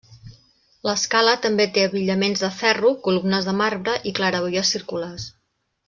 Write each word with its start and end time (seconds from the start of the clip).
L'escala 0.89 1.35
també 1.43 1.67
té 1.75 1.83
abillaments 1.89 2.41
de 2.45 2.49
ferro, 2.63 2.95
columnes 3.09 3.51
de 3.51 3.55
marbre 3.63 3.97
i 4.13 4.15
claraboies 4.21 4.73
circulars. 4.79 5.29